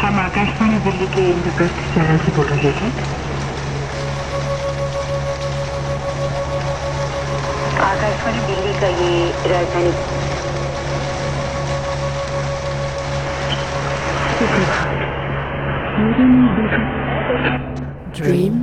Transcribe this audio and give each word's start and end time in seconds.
हम 0.00 0.18
आकाशवाणी 0.20 0.78
दिल्ली 0.84 1.06
के 1.14 1.22
इंद्रप्रस्थ 1.30 1.80
चैनल 1.94 2.18
से 2.24 2.32
बोल 2.36 2.46
रहे 2.52 2.70
हैं 2.80 2.90
आकाशवाणी 7.88 8.40
दिल्ली 8.46 8.72
का 8.80 8.88
ये 9.00 9.50
राजधानी 9.52 9.92
Dream 18.14 18.54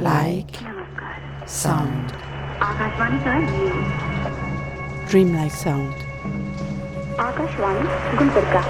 like 0.00 0.54
sound. 1.46 2.12
आकाशवाणी 2.62 3.18
का 3.24 3.34
ये 3.36 3.70
Dream 5.10 5.34
like 5.36 5.56
sound. 5.56 6.02
आकाशवाणी 7.20 8.16
गुलबर्गा 8.18 8.62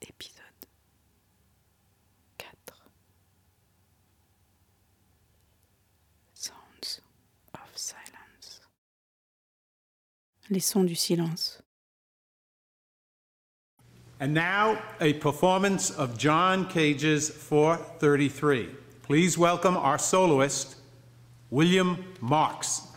Épisode 0.00 0.66
4 2.38 2.76
Sounds 6.32 7.00
of 7.52 7.60
Silence. 7.74 8.60
Les 10.48 10.60
sons 10.60 10.84
du 10.84 10.94
silence. 10.94 11.60
And 14.20 14.32
now, 14.32 14.78
a 15.02 15.12
performance 15.14 15.90
of 15.90 16.16
John 16.16 16.66
Cage's 16.68 17.28
433. 17.28 18.70
Please 19.02 19.36
welcome 19.36 19.76
our 19.76 19.98
soloist, 19.98 20.76
William 21.54 21.96
Marks. 22.20 22.93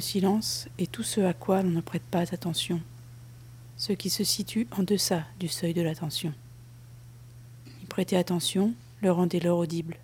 Le 0.00 0.02
silence 0.02 0.66
est 0.78 0.90
tout 0.90 1.02
ce 1.02 1.20
à 1.20 1.34
quoi 1.34 1.62
l'on 1.62 1.68
ne 1.68 1.82
prête 1.82 2.00
pas 2.10 2.32
attention, 2.32 2.80
ce 3.76 3.92
qui 3.92 4.08
se 4.08 4.24
situe 4.24 4.66
en 4.70 4.82
deçà 4.82 5.26
du 5.38 5.46
seuil 5.46 5.74
de 5.74 5.82
l'attention. 5.82 6.32
Y 7.82 7.84
prêter 7.84 8.16
attention 8.16 8.72
le 9.02 9.12
rendait 9.12 9.40
leur 9.40 9.58
audible. 9.58 9.98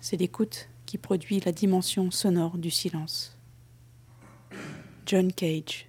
C'est 0.00 0.16
l'écoute 0.16 0.70
qui 0.86 0.96
produit 0.96 1.38
la 1.40 1.52
dimension 1.52 2.10
sonore 2.10 2.56
du 2.56 2.70
silence. 2.70 3.36
John 5.04 5.34
Cage 5.34 5.87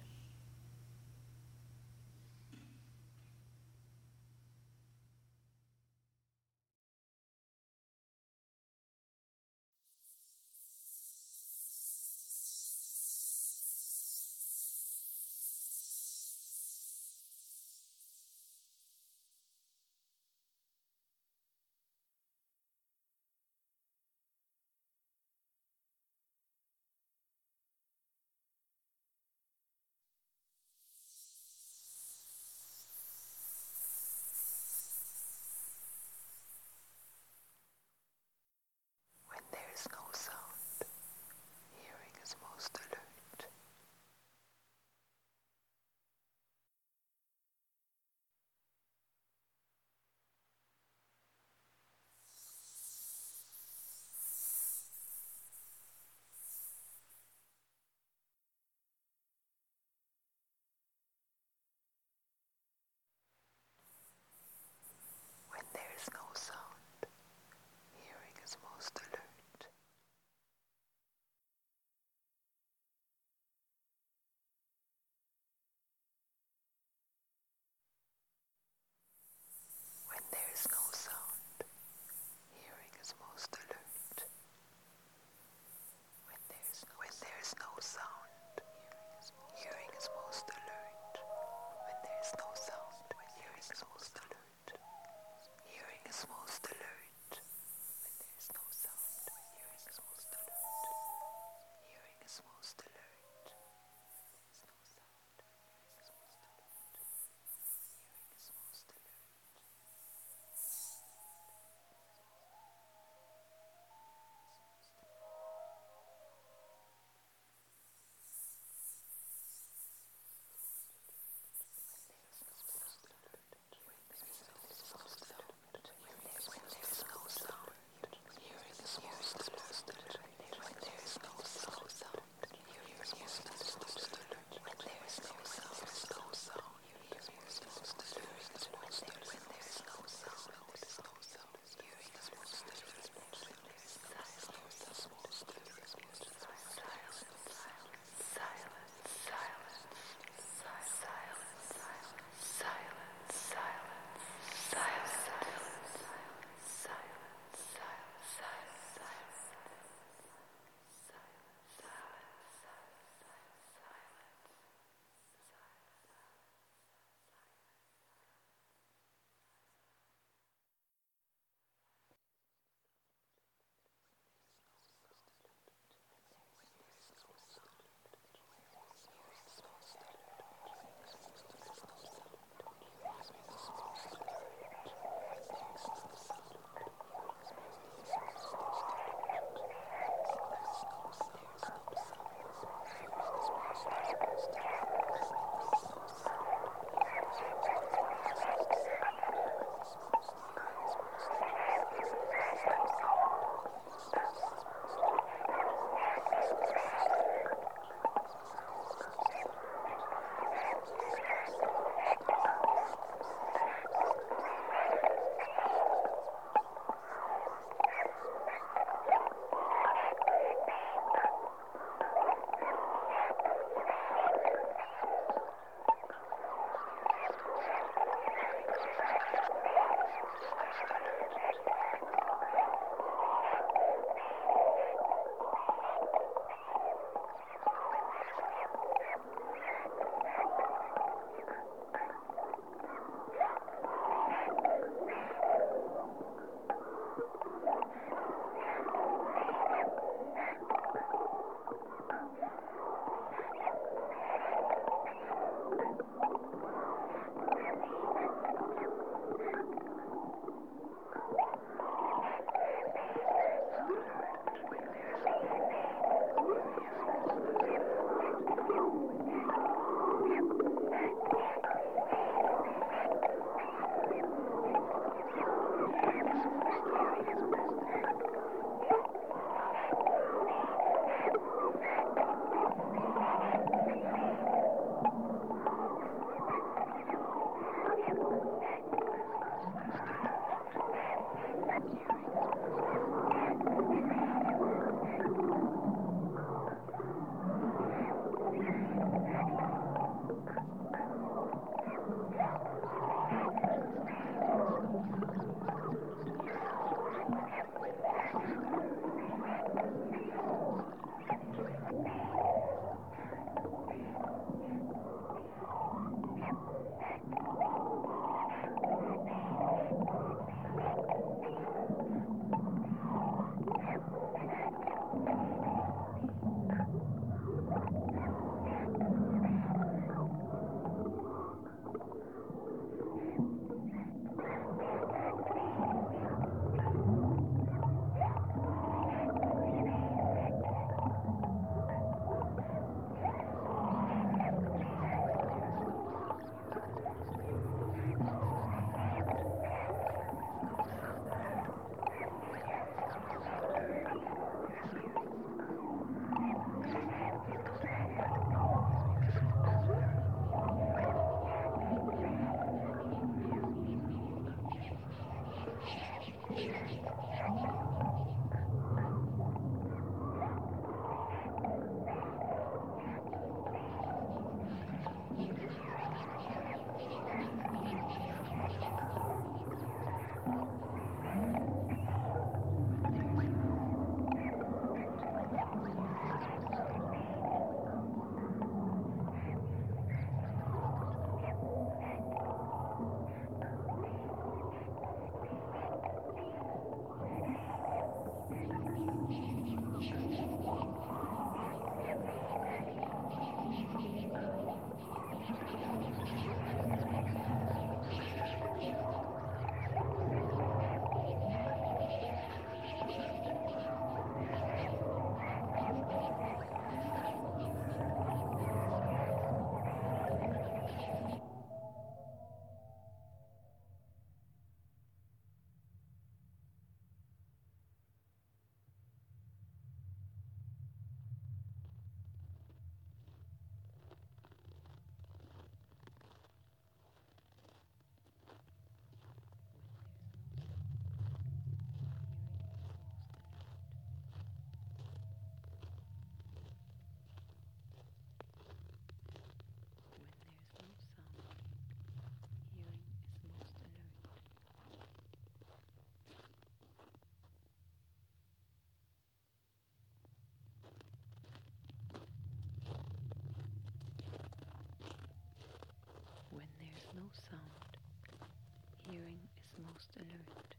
most 470.00 470.16
alert. 470.16 470.74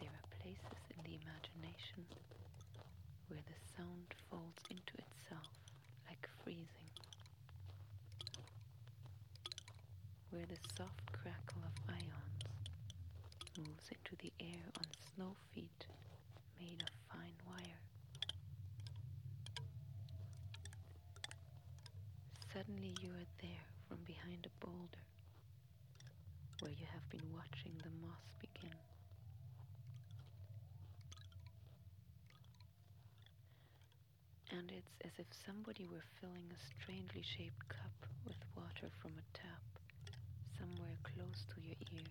There 0.00 0.08
are 0.08 0.28
places 0.40 0.80
in 0.96 1.02
the 1.04 1.18
imagination 1.20 2.06
where 3.28 3.40
the 3.44 3.58
sound 3.76 4.14
folds 4.30 4.62
into 4.70 4.94
itself 4.96 5.52
like 6.08 6.28
freezing, 6.42 6.92
where 10.30 10.46
the 10.48 10.60
soft 10.76 11.12
crackle 11.12 11.60
of 11.60 11.94
ions 11.94 12.40
moves 13.58 13.90
into 13.92 14.16
the 14.22 14.32
air 14.40 14.64
on 14.78 14.86
snow 15.14 15.36
feet 15.52 15.86
made 16.58 16.80
of 16.82 16.88
fine 17.12 17.36
wire. 17.46 17.80
Suddenly 22.54 22.94
you 23.02 23.10
are 23.10 23.28
there 23.42 23.66
from 23.88 23.98
behind 24.04 24.46
a 24.46 24.64
boulder 24.64 25.02
where 26.62 26.70
you 26.70 26.86
have 26.94 27.02
been 27.10 27.26
watching 27.34 27.74
the 27.82 27.90
moss 27.98 28.22
begin. 28.38 28.78
And 34.54 34.70
it's 34.70 34.94
as 35.02 35.10
if 35.18 35.26
somebody 35.34 35.90
were 35.90 36.06
filling 36.22 36.46
a 36.54 36.60
strangely 36.70 37.26
shaped 37.26 37.66
cup 37.66 38.06
with 38.22 38.38
water 38.54 38.94
from 39.02 39.18
a 39.18 39.26
tap 39.34 39.66
somewhere 40.54 40.94
close 41.02 41.42
to 41.50 41.58
your 41.58 41.74
ear. 41.90 42.06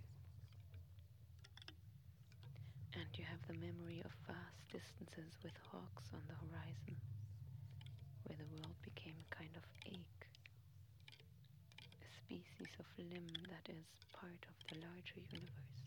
And 2.99 3.07
you 3.15 3.23
have 3.23 3.39
the 3.47 3.55
memory 3.55 4.03
of 4.03 4.11
vast 4.27 4.59
distances 4.67 5.31
with 5.39 5.55
hawks 5.71 6.11
on 6.11 6.27
the 6.27 6.35
horizon, 6.43 6.99
where 8.27 8.35
the 8.35 8.51
world 8.51 8.75
became 8.83 9.15
a 9.15 9.31
kind 9.31 9.55
of 9.55 9.63
ache 9.87 10.20
species 12.31 12.71
of 12.79 12.87
limb 13.11 13.27
that 13.51 13.67
is 13.67 13.83
part 14.15 14.39
of 14.47 14.55
the 14.71 14.79
larger 14.79 15.19
universe. 15.35 15.83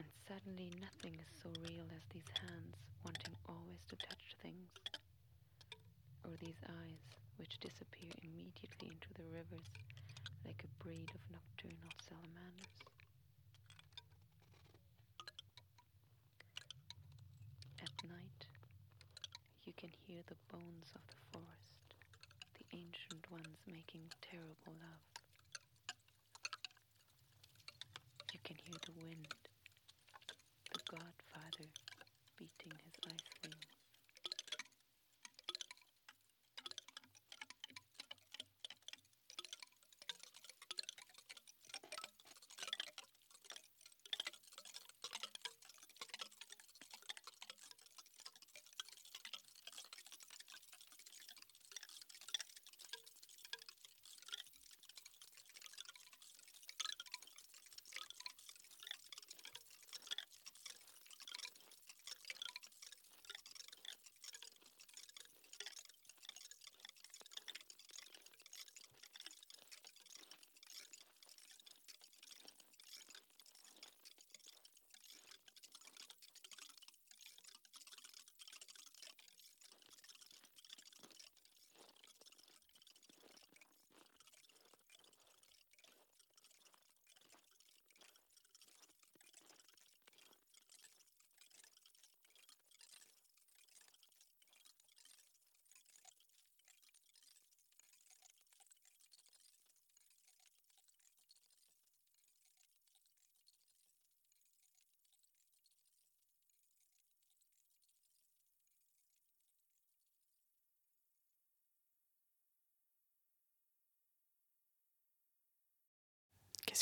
And 0.00 0.08
suddenly 0.24 0.72
nothing 0.80 1.20
is 1.20 1.28
so 1.44 1.52
real 1.68 1.84
as 1.92 2.00
these 2.16 2.32
hands 2.40 2.72
wanting 3.04 3.36
always 3.44 3.84
to 3.92 3.96
touch 4.08 4.24
things, 4.40 4.72
or 6.24 6.32
these 6.40 6.56
eyes 6.64 7.04
which 7.36 7.60
disappear 7.60 8.08
immediately 8.24 8.88
into 8.88 9.12
the 9.20 9.28
rivers 9.28 9.68
like 10.48 10.64
a 10.64 10.72
breed 10.80 11.12
of 11.12 11.20
nocturnal 11.28 11.92
salamanders. 12.08 12.72
At 17.84 17.92
night, 18.08 18.40
you 19.68 19.76
can 19.76 19.92
hear 20.08 20.24
the 20.24 20.40
bones 20.48 20.88
of 20.96 21.04
the 21.04 21.20
forest 21.36 21.81
ancient 22.72 23.30
ones 23.30 23.58
making 23.66 24.00
terrible 24.22 24.72
love. 24.80 25.04
You 28.32 28.40
can 28.44 28.56
hear 28.64 28.76
the 28.86 28.92
wind, 28.96 29.28
the 30.72 30.80
godfather 30.88 31.68
beating 32.38 32.72
his 32.84 32.96
ice 33.06 33.28
wings. 33.44 33.81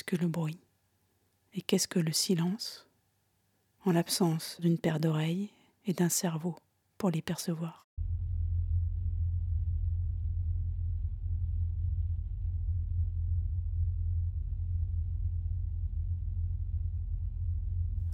Qu'est-ce 0.00 0.16
que 0.16 0.22
le 0.24 0.30
bruit 0.30 0.58
Et 1.52 1.60
qu'est-ce 1.60 1.86
que 1.86 1.98
le 1.98 2.12
silence 2.12 2.86
en 3.84 3.92
l'absence 3.92 4.56
d'une 4.58 4.78
paire 4.78 4.98
d'oreilles 4.98 5.50
et 5.84 5.92
d'un 5.92 6.08
cerveau 6.08 6.56
pour 6.96 7.10
les 7.10 7.20
percevoir 7.20 7.86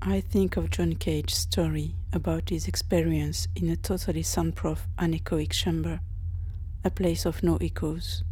I 0.02 0.20
think 0.20 0.56
of 0.56 0.70
John 0.70 0.96
Cage's 0.96 1.36
story 1.36 1.94
about 2.12 2.50
his 2.50 2.66
experience 2.66 3.46
in 3.54 3.68
a 3.68 3.76
totally 3.76 4.24
soundproof 4.24 4.88
anechoic 4.98 5.52
chamber, 5.52 6.00
a 6.84 6.90
place 6.90 7.24
of 7.24 7.44
no 7.44 7.58
echoes. 7.58 8.24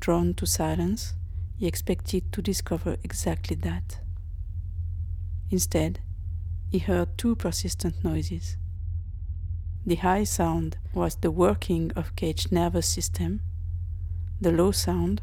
Drawn 0.00 0.32
to 0.34 0.46
silence, 0.46 1.14
he 1.56 1.66
expected 1.66 2.32
to 2.32 2.42
discover 2.42 2.96
exactly 3.02 3.56
that. 3.56 4.00
Instead, 5.50 6.00
he 6.70 6.78
heard 6.78 7.16
two 7.16 7.36
persistent 7.36 8.02
noises. 8.02 8.56
The 9.86 9.96
high 9.96 10.24
sound 10.24 10.78
was 10.92 11.16
the 11.16 11.30
working 11.30 11.92
of 11.94 12.16
Cage's 12.16 12.50
nervous 12.50 12.86
system. 12.86 13.40
The 14.40 14.50
low 14.50 14.72
sound 14.72 15.22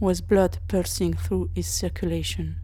was 0.00 0.20
blood 0.20 0.58
pulsing 0.68 1.14
through 1.14 1.50
his 1.54 1.66
circulation. 1.66 2.56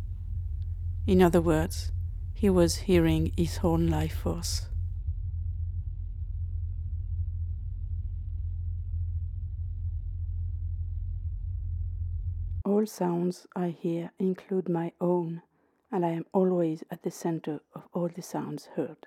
In 1.06 1.22
other 1.22 1.40
words, 1.40 1.92
he 2.34 2.50
was 2.50 2.76
hearing 2.76 3.32
his 3.36 3.60
own 3.62 3.86
life 3.86 4.16
force. 4.16 4.66
All 12.76 12.84
sounds 12.84 13.46
I 13.56 13.70
hear 13.70 14.12
include 14.18 14.68
my 14.68 14.92
own, 15.00 15.40
and 15.90 16.04
I 16.04 16.10
am 16.10 16.26
always 16.34 16.84
at 16.90 17.04
the 17.04 17.10
center 17.10 17.60
of 17.74 17.88
all 17.94 18.08
the 18.08 18.20
sounds 18.20 18.66
heard. 18.66 19.06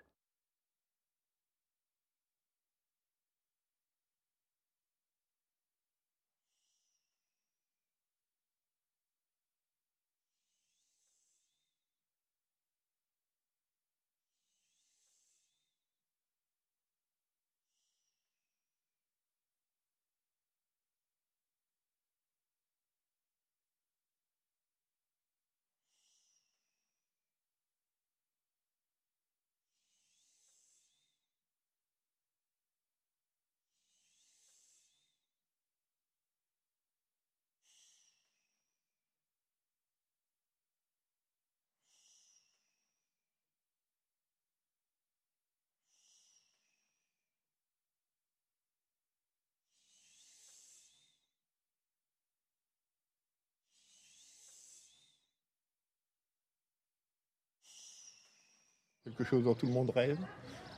Quelque 59.10 59.24
chose 59.24 59.44
dont 59.44 59.56
tout 59.56 59.66
le 59.66 59.72
monde 59.72 59.90
rêve 59.90 60.20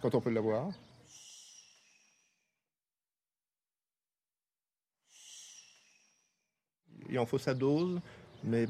quand 0.02 0.16
on 0.16 0.22
peut 0.22 0.30
l'avoir. 0.30 0.72
Il 7.10 7.20
en 7.20 7.26
faut 7.26 7.38
sa 7.38 7.54
dose, 7.54 8.00
mais 8.44 8.66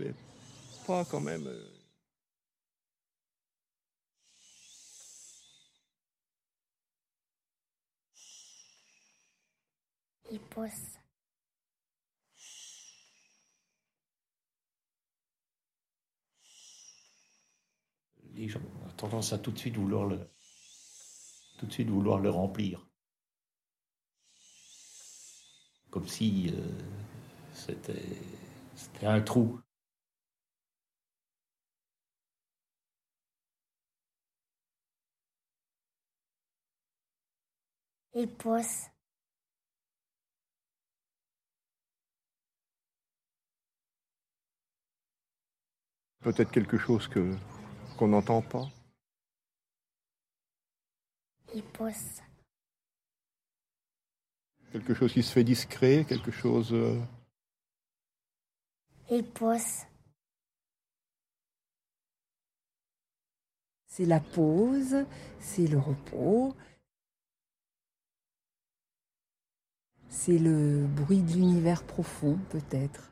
pas 0.87 1.05
quand 1.05 1.21
même. 1.21 1.45
euh, 1.45 1.69
Il 10.31 10.39
pousse. 10.39 11.00
Les 18.33 18.47
gens 18.47 18.59
ont 18.59 18.89
tendance 18.97 19.33
à 19.33 19.39
tout 19.39 19.51
de 19.51 19.57
suite 19.59 19.75
vouloir 19.75 20.05
le, 20.05 20.19
tout 21.57 21.65
de 21.65 21.71
suite 21.71 21.89
vouloir 21.89 22.19
le 22.19 22.29
remplir. 22.29 22.87
Comme 25.89 26.07
si 26.07 26.49
euh, 26.53 26.61
c'était, 27.53 28.01
c'était 28.75 29.05
un 29.05 29.21
trou. 29.21 29.59
Il 38.13 38.27
pousse. 38.27 38.87
Peut-être 46.21 46.51
quelque 46.51 46.77
chose 46.77 47.07
que 47.07 47.35
qu'on 47.97 48.09
n'entend 48.09 48.41
pas. 48.41 48.67
Il 51.53 51.63
pousse. 51.63 52.21
Quelque 54.71 54.93
chose 54.93 55.11
qui 55.13 55.21
se 55.23 55.33
fait 55.33 55.43
discret, 55.43 56.05
quelque 56.07 56.31
chose. 56.31 56.73
euh, 56.73 56.99
Il 59.09 59.25
pousse. 59.25 59.85
C'est 63.87 64.05
la 64.05 64.21
pause, 64.21 65.05
c'est 65.39 65.67
le 65.67 65.77
repos, 65.77 66.55
c'est 70.07 70.37
le 70.37 70.87
bruit 70.87 71.21
de 71.21 71.33
l'univers 71.33 71.83
profond 71.85 72.39
peut-être. 72.49 73.10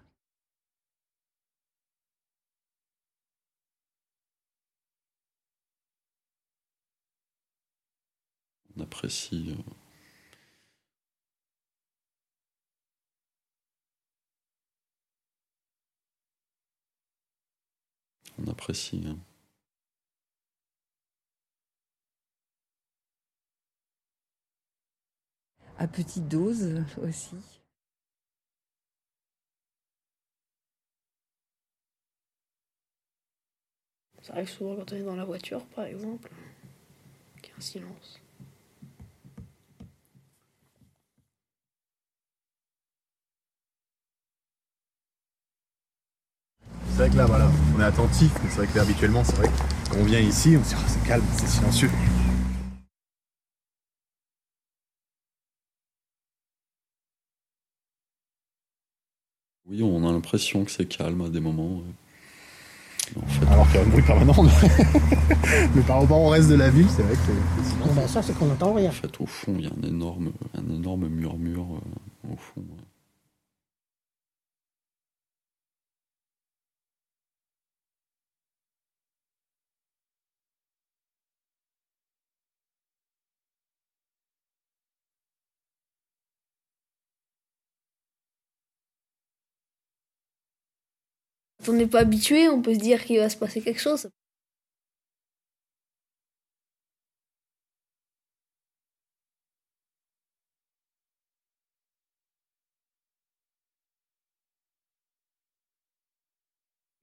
On 8.80 8.84
apprécie. 8.84 9.58
euh, 9.58 9.72
On 18.42 18.48
apprécie. 18.48 19.04
hein. 19.06 19.18
À 25.78 25.88
petite 25.88 26.28
dose 26.30 26.84
aussi. 27.02 27.36
Ça 34.22 34.34
arrive 34.34 34.50
souvent 34.50 34.76
quand 34.78 34.94
on 34.94 34.96
est 34.96 35.04
dans 35.04 35.16
la 35.18 35.26
voiture, 35.26 35.66
par 35.68 35.86
exemple, 35.86 36.30
qu'il 37.42 37.52
y 37.52 37.54
a 37.54 37.58
un 37.58 37.62
silence. 37.62 38.20
C'est 46.88 46.98
vrai 46.98 47.10
que 47.10 47.16
là, 47.18 47.26
voilà, 47.26 47.50
on 47.78 47.82
est 47.82 47.84
attentif, 47.86 48.32
mais 48.44 48.50
c'est 48.50 48.58
vrai 48.58 48.68
que 48.68 48.76
là, 48.76 48.82
habituellement, 48.84 49.24
c'est 49.24 49.36
vrai 49.38 49.48
que 49.48 49.90
quand 49.92 49.98
on 50.00 50.04
vient 50.04 50.20
ici, 50.20 50.56
on 50.60 50.64
se 50.64 50.70
dit, 50.70 50.76
Ah, 50.78 50.84
c'est 50.88 51.08
calme, 51.08 51.24
c'est 51.38 51.48
silencieux. 51.48 51.90
Oui, 59.70 59.84
on 59.84 60.08
a 60.08 60.12
l'impression 60.12 60.66
que 60.66 60.72
c'est 60.72 60.86
calme 60.88 61.22
à 61.22 61.30
des 61.30 61.40
moments. 61.40 61.78
ouais. 61.78 63.22
En 63.24 63.26
fait, 63.28 63.46
Alors 63.48 63.66
qu'il 63.68 63.76
y 63.76 63.80
a 63.80 63.86
un 63.86 63.90
bruit 63.90 64.04
permanent. 64.04 64.36
mais 65.76 65.82
par 65.82 66.02
rapport 66.02 66.22
au 66.22 66.30
reste 66.30 66.50
de 66.50 66.56
la 66.56 66.70
ville, 66.70 66.88
c'est 66.90 67.02
vrai 67.02 67.14
que 67.16 67.20
c'est. 67.64 67.94
Bon, 67.94 68.08
ça, 68.08 68.22
c'est 68.22 68.34
qu'on 68.38 68.46
n'entend 68.46 68.74
rien. 68.74 68.90
en 68.90 68.94
fait, 68.94 69.20
au 69.20 69.26
fond, 69.26 69.56
il 69.58 69.66
y 69.66 69.68
a 69.68 69.72
un 69.72 69.88
énorme, 69.88 70.32
un 70.56 70.70
énorme 70.74 71.08
murmure 71.08 71.66
euh, 71.76 72.34
au 72.34 72.38
fond. 72.38 72.62
ouais. 72.62 72.99
Quand 91.64 91.72
on 91.72 91.76
n'est 91.78 91.88
pas 91.88 92.00
habitué, 92.02 92.50
on 92.50 92.62
peut 92.62 92.74
se 92.74 92.80
dire 92.80 93.06
qu'il 93.06 93.18
va 93.18 93.30
se 93.30 93.38
passer 93.38 93.62
quelque 93.62 93.80
chose. 93.80 94.10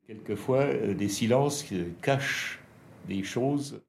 Quelquefois, 0.09 0.63
euh, 0.65 0.95
des 0.95 1.09
silences 1.09 1.65
cachent 2.03 2.59
des 3.07 3.23
choses. 3.23 3.81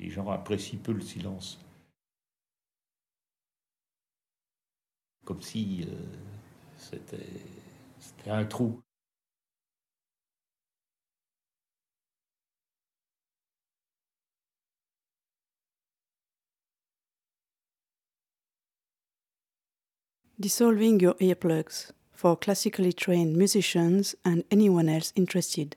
Les 0.00 0.08
gens 0.08 0.30
apprécient 0.30 0.78
peu 0.78 0.92
le 0.92 1.02
silence. 1.02 1.58
Comme 5.26 5.42
si 5.42 5.86
euh, 5.86 5.94
c'était 6.78 8.30
un 8.30 8.46
trou. 8.46 8.80
Dissolving 20.38 21.02
your 21.02 21.14
earplugs 21.20 21.92
for 22.10 22.38
classically 22.40 22.94
trained 22.94 23.36
musicians 23.36 24.16
and 24.24 24.44
anyone 24.50 24.88
else 24.88 25.12
interested. 25.14 25.76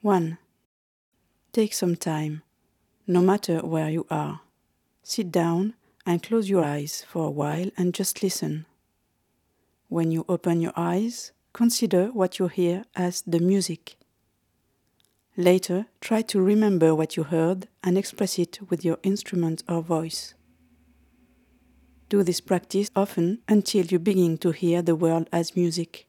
1. 0.00 0.38
Take 1.52 1.74
some 1.74 1.96
time, 1.96 2.40
no 3.06 3.20
matter 3.20 3.58
where 3.60 3.90
you 3.90 4.06
are. 4.10 4.40
Sit 5.02 5.32
down 5.32 5.74
and 6.06 6.22
close 6.22 6.48
your 6.48 6.64
eyes 6.64 7.04
for 7.08 7.26
a 7.26 7.30
while 7.30 7.70
and 7.76 7.94
just 7.94 8.22
listen. 8.22 8.66
When 9.88 10.10
you 10.10 10.24
open 10.28 10.60
your 10.60 10.72
eyes, 10.76 11.32
consider 11.52 12.06
what 12.06 12.38
you 12.38 12.48
hear 12.48 12.84
as 12.96 13.22
the 13.22 13.40
music. 13.40 13.96
Later, 15.36 15.86
try 16.00 16.22
to 16.22 16.40
remember 16.40 16.94
what 16.94 17.16
you 17.16 17.22
heard 17.22 17.68
and 17.82 17.96
express 17.96 18.38
it 18.38 18.58
with 18.68 18.84
your 18.84 18.98
instrument 19.02 19.62
or 19.68 19.82
voice. 19.82 20.34
Do 22.08 22.22
this 22.22 22.40
practice 22.40 22.90
often 22.94 23.40
until 23.48 23.86
you 23.86 23.98
begin 23.98 24.36
to 24.38 24.50
hear 24.50 24.82
the 24.82 24.94
world 24.94 25.28
as 25.32 25.56
music. 25.56 26.06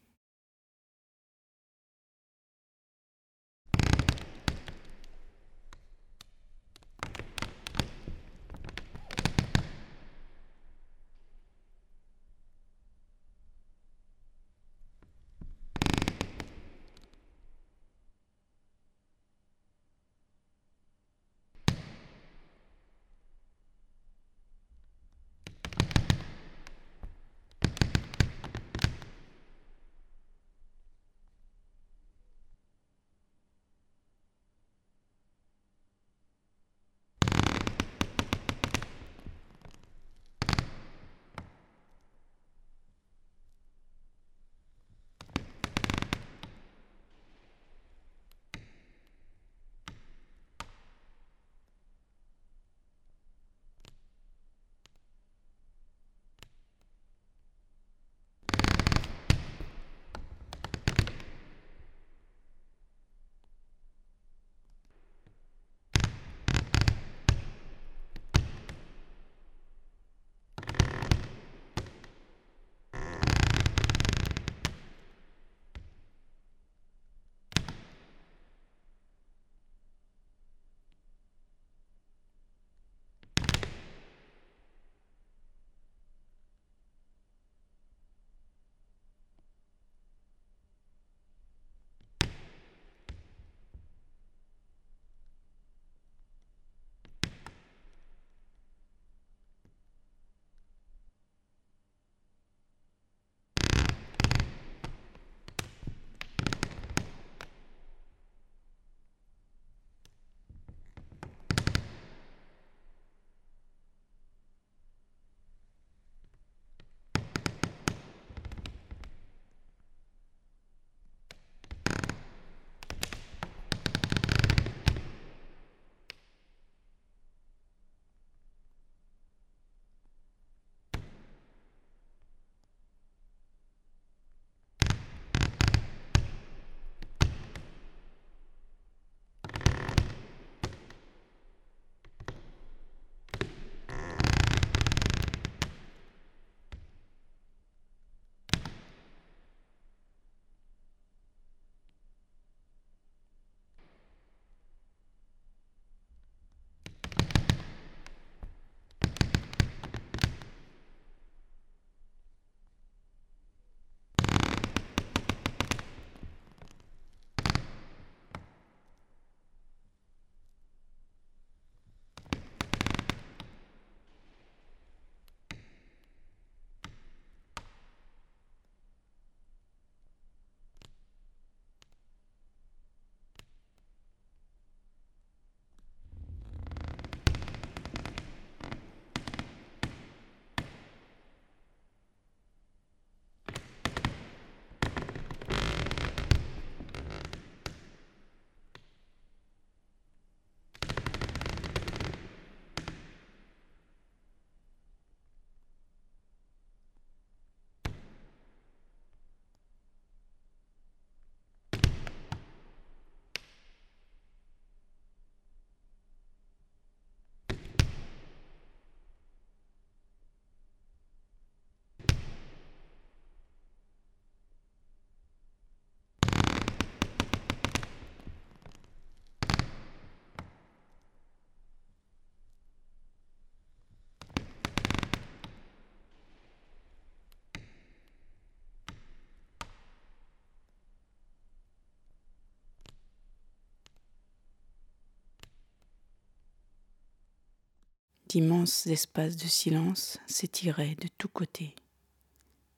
D'immenses 248.33 248.87
espaces 248.87 249.35
de 249.35 249.45
silence 249.45 250.17
s'étiraient 250.25 250.95
de 250.95 251.07
tous 251.19 251.27
côtés, 251.27 251.75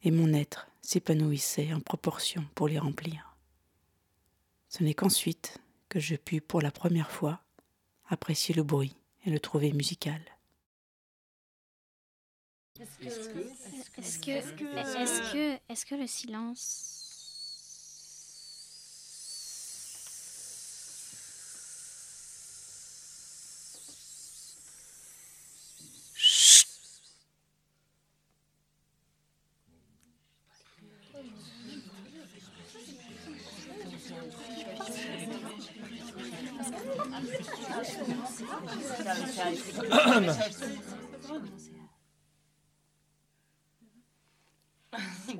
et 0.04 0.12
mon 0.12 0.34
être 0.34 0.68
s'épanouissait 0.82 1.74
en 1.74 1.80
proportion 1.80 2.46
pour 2.56 2.68
les 2.68 2.78
remplir. 2.78 3.38
Ce 4.68 4.84
n'est 4.84 4.94
qu'ensuite 4.94 5.60
que 5.88 6.02
je 6.02 6.18
pus 6.18 6.42
pour 6.42 6.62
la 6.62 6.72
première 6.72 7.10
fois 7.10 7.40
apprécier 8.10 8.54
le 8.54 8.64
bruit 8.64 8.98
et 9.24 9.30
le 9.30 9.40
trouver 9.40 9.72
musical. 9.72 10.22
Est-ce 12.78 13.30
que 15.86 15.96
le 15.96 16.08
silence 16.08 17.05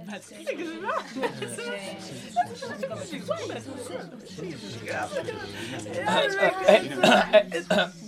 Bon 0.06 0.14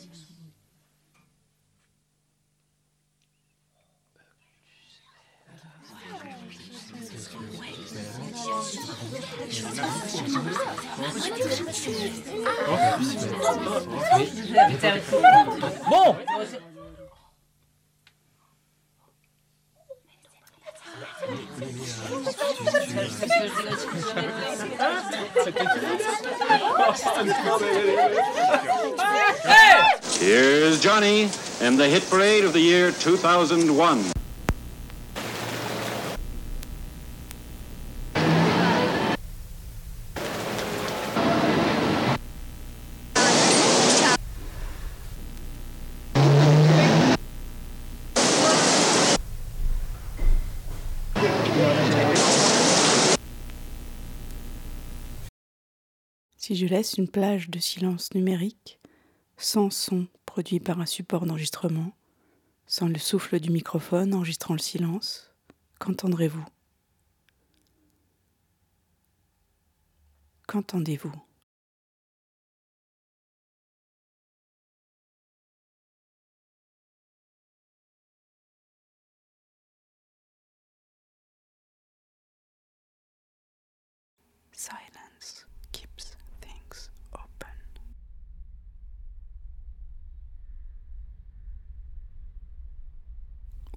Johnny 30.97 31.29
and 31.61 31.77
the 31.77 31.87
hit 31.87 32.09
parade 32.09 32.43
of 32.43 32.53
the 32.53 32.59
year 32.59 32.89
2001. 32.89 34.11
Si 56.37 56.55
je 56.55 56.65
laisse 56.65 56.95
une 56.97 57.07
plage 57.07 57.51
de 57.51 57.59
silence 57.59 58.15
numérique, 58.15 58.79
sans 59.37 59.69
son 59.69 60.07
produit 60.37 60.59
par 60.59 60.79
un 60.79 60.85
support 60.85 61.25
d'enregistrement, 61.25 61.97
sans 62.67 62.87
le 62.87 62.99
souffle 62.99 63.39
du 63.39 63.49
microphone 63.49 64.13
enregistrant 64.13 64.53
le 64.53 64.59
silence, 64.59 65.33
qu'entendrez-vous? 65.79 66.45
Qu'entendez-vous? 70.45 71.11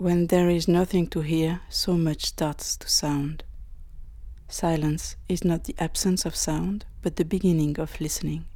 When 0.00 0.28
there 0.28 0.48
is 0.48 0.66
nothing 0.66 1.08
to 1.08 1.20
hear, 1.20 1.60
so 1.68 1.92
much 1.92 2.24
starts 2.24 2.74
to 2.78 2.88
sound. 2.88 3.44
Silence 4.48 5.16
is 5.28 5.44
not 5.44 5.64
the 5.64 5.74
absence 5.78 6.24
of 6.24 6.34
sound, 6.34 6.86
but 7.02 7.16
the 7.16 7.24
beginning 7.26 7.78
of 7.78 8.00
listening. 8.00 8.46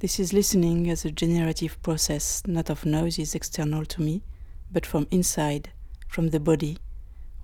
This 0.00 0.20
is 0.20 0.34
listening 0.34 0.90
as 0.90 1.06
a 1.06 1.10
generative 1.10 1.80
process, 1.82 2.42
not 2.46 2.68
of 2.68 2.84
noises 2.84 3.34
external 3.34 3.86
to 3.86 4.02
me, 4.02 4.22
but 4.70 4.84
from 4.84 5.06
inside, 5.10 5.70
from 6.08 6.28
the 6.28 6.40
body, 6.40 6.76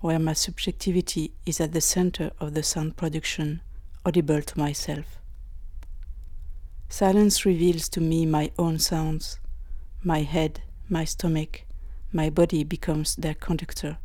where 0.01 0.19
my 0.19 0.33
subjectivity 0.33 1.31
is 1.47 1.59
at 1.59 1.73
the 1.73 1.81
center 1.81 2.29
of 2.39 2.53
the 2.53 2.61
sound 2.61 2.97
production, 2.97 3.63
audible 4.05 4.43
to 4.43 4.59
myself. 4.59 5.17
Silence 6.87 7.47
reveals 7.47 7.89
to 7.89 7.99
me 7.99 8.27
my 8.27 8.51
own 8.59 8.77
sounds. 8.77 9.39
My 10.03 10.21
head, 10.21 10.61
my 10.87 11.03
stomach, 11.03 11.63
my 12.11 12.29
body 12.29 12.63
becomes 12.63 13.15
their 13.15 13.33
conductor. 13.33 13.97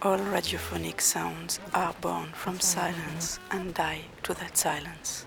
All 0.00 0.16
radiophonic 0.18 1.00
sounds 1.00 1.58
are 1.74 1.92
born 2.00 2.28
from 2.32 2.60
silence 2.60 3.40
and 3.50 3.74
die 3.74 4.02
to 4.22 4.32
that 4.34 4.56
silence. 4.56 5.26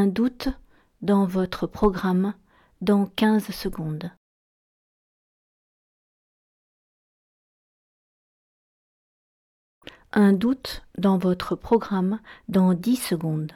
Un 0.00 0.06
doute 0.06 0.48
dans 1.02 1.26
votre 1.26 1.66
programme 1.66 2.32
dans 2.80 3.04
15 3.04 3.50
secondes. 3.50 4.10
Un 10.12 10.32
doute 10.32 10.86
dans 10.96 11.18
votre 11.18 11.54
programme 11.54 12.18
dans 12.48 12.72
10 12.72 12.96
secondes. 12.96 13.52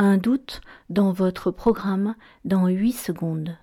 Un 0.00 0.16
doute 0.16 0.60
dans 0.90 1.10
votre 1.10 1.50
programme 1.50 2.14
dans 2.44 2.68
8 2.68 2.92
secondes. 2.92 3.58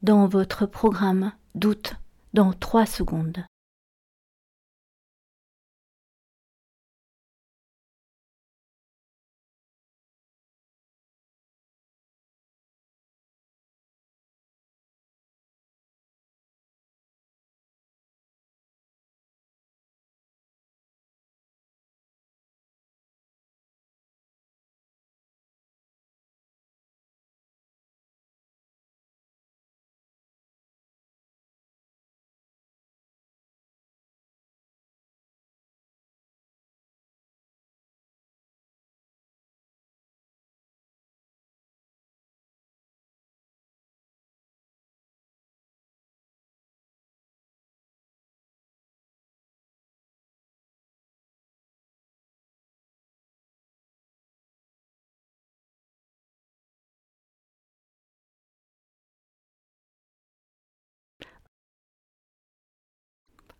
Dans 0.00 0.28
votre 0.28 0.66
programme, 0.66 1.32
doute 1.56 1.96
dans 2.34 2.52
3 2.52 2.86
secondes. 2.86 3.44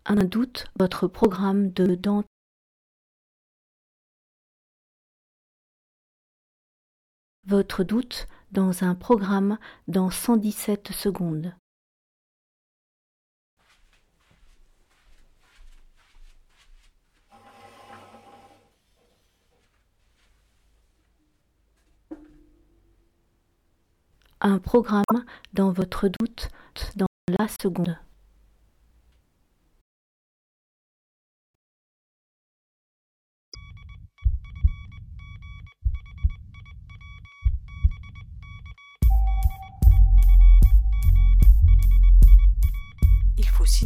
Un 0.07 0.23
doute, 0.23 0.67
votre 0.79 1.07
programme 1.07 1.71
de 1.71 1.95
dans 1.95 2.23
votre 7.45 7.83
doute 7.83 8.27
dans 8.51 8.83
un 8.83 8.93
programme 8.93 9.57
dans 9.87 10.11
117 10.11 10.91
secondes. 10.91 11.55
Un 24.39 24.59
programme 24.59 25.03
dans 25.53 25.71
votre 25.71 26.07
doute 26.07 26.49
dans 26.95 27.07
la 27.39 27.47
seconde. 27.47 27.97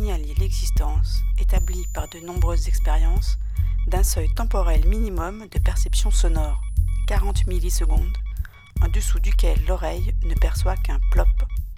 L'existence, 0.07 1.23
établie 1.39 1.85
par 1.93 2.07
de 2.07 2.19
nombreuses 2.19 2.67
expériences, 2.67 3.37
d'un 3.87 4.03
seuil 4.03 4.29
temporel 4.33 4.87
minimum 4.87 5.47
de 5.47 5.59
perception 5.59 6.09
sonore, 6.09 6.61
40 7.07 7.47
millisecondes, 7.47 8.17
en 8.81 8.87
dessous 8.87 9.19
duquel 9.19 9.57
l'oreille 9.67 10.13
ne 10.23 10.33
perçoit 10.35 10.77
qu'un 10.77 10.99
plop, 11.11 11.27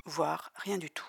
voire 0.05 0.51
rien 0.55 0.77
du 0.77 0.89
tout. 0.91 1.05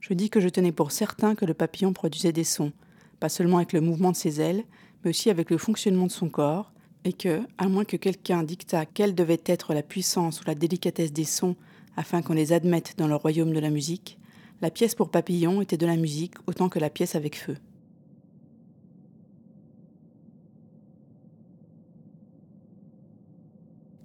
Je 0.00 0.12
dis 0.12 0.28
que 0.28 0.40
je 0.40 0.48
tenais 0.48 0.72
pour 0.72 0.92
certain 0.92 1.34
que 1.34 1.46
le 1.46 1.54
papillon 1.54 1.92
produisait 1.94 2.32
des 2.32 2.44
sons, 2.44 2.72
pas 3.20 3.30
seulement 3.30 3.56
avec 3.56 3.72
le 3.72 3.80
mouvement 3.80 4.10
de 4.10 4.16
ses 4.16 4.40
ailes, 4.40 4.64
mais 5.02 5.10
aussi 5.10 5.30
avec 5.30 5.48
le 5.48 5.56
fonctionnement 5.56 6.06
de 6.06 6.12
son 6.12 6.28
corps, 6.28 6.72
et 7.04 7.12
que, 7.12 7.40
à 7.58 7.68
moins 7.68 7.84
que 7.84 7.96
quelqu'un 7.96 8.42
dictât 8.42 8.86
quelle 8.86 9.14
devait 9.14 9.42
être 9.46 9.74
la 9.74 9.82
puissance 9.82 10.40
ou 10.40 10.44
la 10.46 10.54
délicatesse 10.54 11.12
des 11.12 11.24
sons 11.24 11.56
afin 11.96 12.22
qu'on 12.22 12.34
les 12.34 12.52
admette 12.52 12.94
dans 12.96 13.08
le 13.08 13.16
royaume 13.16 13.52
de 13.52 13.58
la 13.58 13.70
musique, 13.70 14.18
la 14.60 14.70
pièce 14.70 14.94
pour 14.94 15.10
papillon 15.10 15.60
était 15.60 15.76
de 15.76 15.86
la 15.86 15.96
musique 15.96 16.34
autant 16.46 16.68
que 16.68 16.78
la 16.78 16.90
pièce 16.90 17.14
avec 17.14 17.36
feu. 17.36 17.56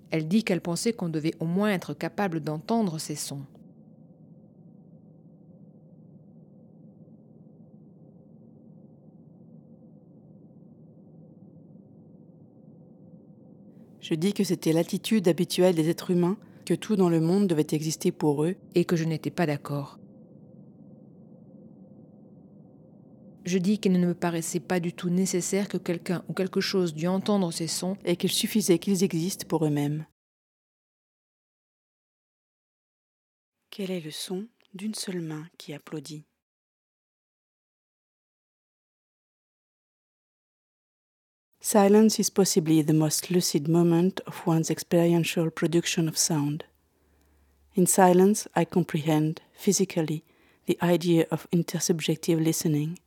Elle 0.10 0.28
dit 0.28 0.44
qu'elle 0.44 0.62
pensait 0.62 0.94
qu'on 0.94 1.10
devait 1.10 1.36
au 1.40 1.46
moins 1.46 1.70
être 1.70 1.94
capable 1.94 2.40
d'entendre 2.40 2.98
ces 2.98 3.16
sons. 3.16 3.44
Je 14.08 14.16
dis 14.16 14.32
que 14.32 14.46
c'était 14.46 14.72
l'attitude 14.72 15.28
habituelle 15.28 15.76
des 15.76 15.90
êtres 15.90 16.12
humains, 16.12 16.38
que 16.66 16.74
tout 16.74 16.96
dans 16.96 17.10
le 17.10 17.20
monde 17.20 17.46
devait 17.46 17.68
exister 17.72 18.14
pour 18.14 18.46
eux, 18.46 18.56
et 18.74 18.86
que 18.86 18.96
je 18.96 19.04
n'étais 19.04 19.32
pas 19.32 19.46
d'accord. 19.46 20.00
Je 23.44 23.58
dis 23.58 23.80
qu'il 23.80 23.92
ne 23.92 24.08
me 24.08 24.14
paraissait 24.14 24.62
pas 24.62 24.80
du 24.80 24.94
tout 24.94 25.10
nécessaire 25.10 25.68
que 25.68 25.76
quelqu'un 25.76 26.24
ou 26.30 26.34
quelque 26.34 26.62
chose 26.62 26.94
dût 26.94 27.08
entendre 27.08 27.52
ces 27.52 27.68
sons, 27.68 27.98
et 28.06 28.16
qu'il 28.16 28.32
suffisait 28.32 28.80
qu'ils 28.80 29.04
existent 29.04 29.46
pour 29.46 29.66
eux-mêmes. 29.66 30.06
Quel 33.70 33.92
est 33.92 34.00
le 34.00 34.12
son 34.12 34.48
d'une 34.74 34.96
seule 34.96 35.20
main 35.20 35.50
qui 35.58 35.74
applaudit? 35.74 36.24
Silence 41.70 42.18
is 42.18 42.30
possibly 42.30 42.82
the 42.82 42.94
most 42.94 43.30
lucid 43.30 43.68
moment 43.68 44.22
of 44.26 44.48
one's 44.48 44.72
experiential 44.72 45.50
production 45.50 46.08
of 46.08 46.18
sound. 46.18 46.64
In 47.76 47.86
silence, 47.86 48.48
I 48.56 48.64
comprehend, 48.64 49.42
physically, 49.52 50.24
the 50.66 50.78
idea 50.82 51.28
of 51.30 51.46
intersubjective 51.52 52.42
listening. 52.42 53.00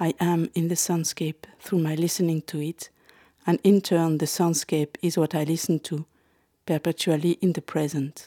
I 0.00 0.14
am 0.18 0.50
in 0.56 0.66
the 0.66 0.74
soundscape 0.74 1.44
through 1.60 1.78
my 1.78 1.94
listening 1.94 2.42
to 2.48 2.60
it, 2.60 2.90
and 3.46 3.60
in 3.62 3.82
turn, 3.82 4.18
the 4.18 4.26
soundscape 4.26 4.96
is 5.00 5.16
what 5.16 5.36
I 5.36 5.44
listen 5.44 5.78
to, 5.78 6.06
perpetually 6.66 7.38
in 7.40 7.52
the 7.52 7.62
present. 7.62 8.26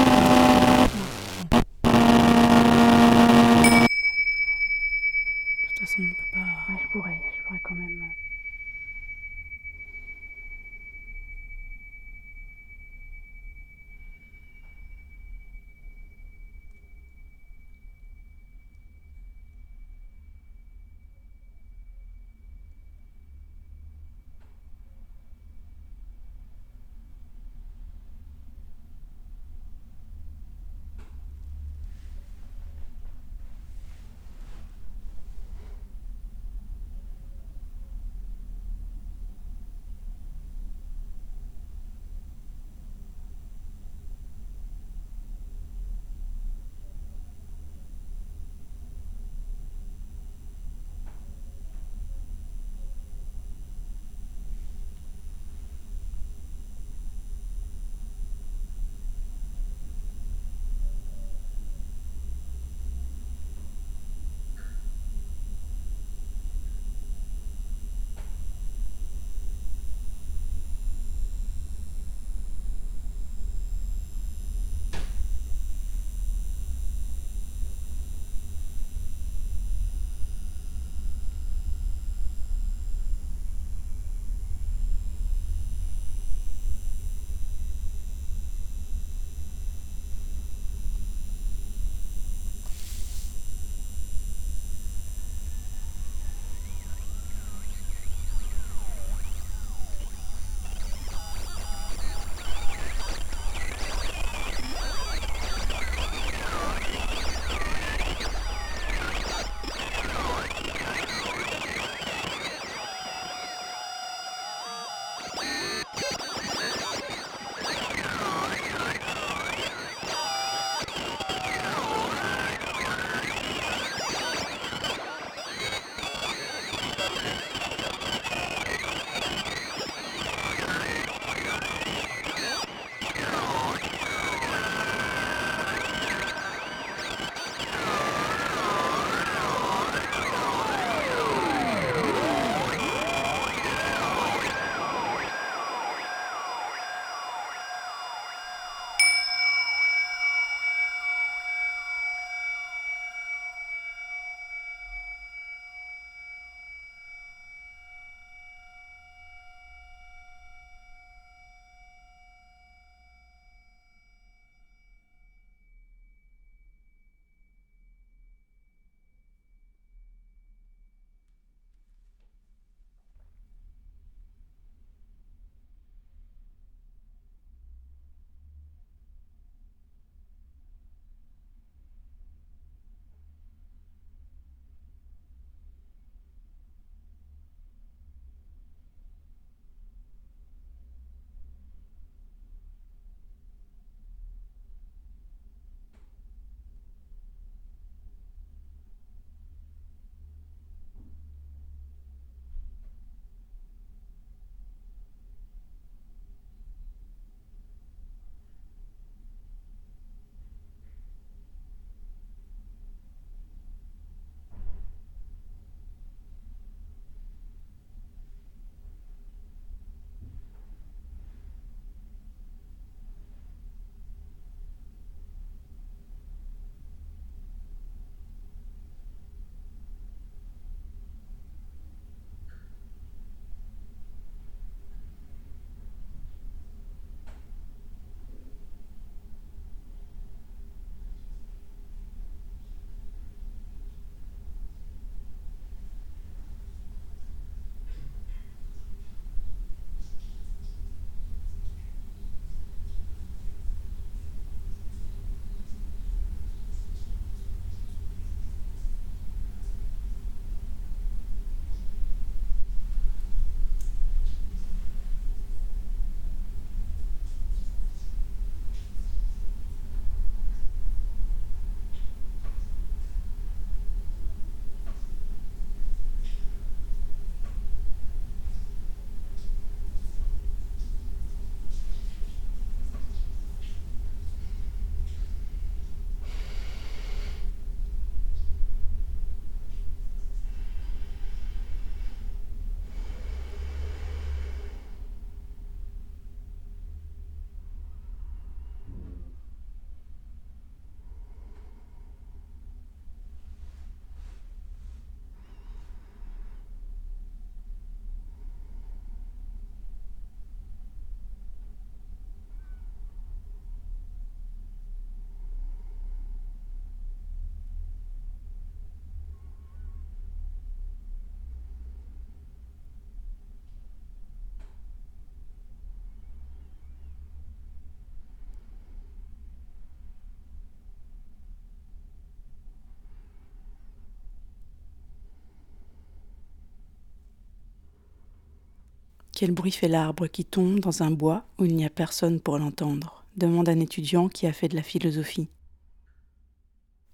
Quel 339.41 339.53
bruit 339.53 339.71
fait 339.71 339.87
l'arbre 339.87 340.27
qui 340.27 340.45
tombe 340.45 340.79
dans 340.79 341.01
un 341.01 341.09
bois 341.09 341.43
où 341.57 341.65
il 341.65 341.75
n'y 341.75 341.83
a 341.83 341.89
personne 341.89 342.39
pour 342.39 342.59
l'entendre 342.59 343.25
demande 343.37 343.69
un 343.69 343.79
étudiant 343.79 344.29
qui 344.29 344.45
a 344.45 344.53
fait 344.53 344.67
de 344.67 344.75
la 344.75 344.83
philosophie. 344.83 345.47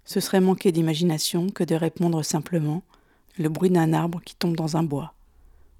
Ce 0.04 0.20
serait 0.20 0.42
manquer 0.42 0.70
d'imagination 0.70 1.48
que 1.48 1.64
de 1.64 1.74
répondre 1.74 2.22
simplement 2.22 2.82
le 3.38 3.48
bruit 3.48 3.70
d'un 3.70 3.94
arbre 3.94 4.20
qui 4.22 4.34
tombe 4.34 4.56
dans 4.56 4.76
un 4.76 4.82
bois, 4.82 5.14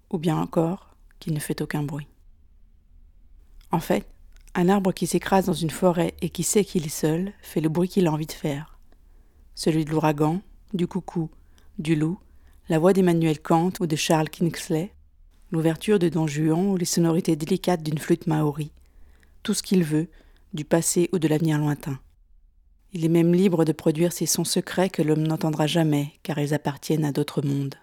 ou 0.09 0.17
bien 0.17 0.39
encore 0.39 0.97
qu'il 1.21 1.35
ne 1.35 1.39
fait 1.39 1.61
aucun 1.61 1.83
bruit. 1.83 2.09
En 3.71 3.81
fait, 3.81 4.07
un 4.55 4.71
arbre 4.71 4.93
qui 4.93 5.07
s'écrase 5.07 5.45
dans 5.45 5.53
une 5.53 5.69
forêt 5.69 6.15
et 6.23 6.31
qui 6.31 6.45
sait 6.45 6.65
qu'il 6.65 6.87
est 6.87 6.89
seul 6.89 7.35
fait 7.43 7.61
le 7.61 7.69
bruit 7.69 7.91
qu'il 7.91 8.07
a 8.07 8.11
envie 8.11 8.25
de 8.25 8.33
faire. 8.33 8.79
Celui 9.55 9.85
de 9.85 9.91
l'ouragan, 9.91 10.41
du 10.73 10.87
coucou, 10.87 11.29
du 11.79 11.95
loup, 11.95 12.19
la 12.71 12.79
voix 12.79 12.95
d'Emmanuel 12.95 13.39
Kant 13.39 13.73
ou 13.81 13.87
de 13.87 13.97
Charles 13.97 14.31
Kingsley, 14.31 14.95
l'ouverture 15.51 15.99
de 15.99 16.09
Don 16.09 16.27
Juan 16.27 16.71
ou 16.71 16.77
les 16.77 16.85
sonorités 16.85 17.37
délicates 17.37 17.83
d'une 17.83 17.99
flûte 17.99 18.27
maori, 18.27 18.71
tout 19.43 19.55
ce 19.55 19.63
qu'il 19.63 19.85
veut, 19.85 20.09
du 20.55 20.65
passé 20.65 21.09
ou 21.13 21.19
de 21.19 21.29
l'avenir 21.29 21.59
lointain. 21.59 21.99
Il 22.93 23.05
est 23.05 23.11
même 23.11 23.35
libre 23.35 23.65
de 23.65 23.73
produire 23.73 24.13
ces 24.13 24.27
sons 24.27 24.45
secrets 24.45 24.89
que 24.89 25.03
l'homme 25.03 25.27
n'entendra 25.27 25.67
jamais, 25.67 26.13
car 26.23 26.39
ils 26.39 26.55
appartiennent 26.55 27.05
à 27.05 27.13
d'autres 27.13 27.43
mondes. 27.43 27.75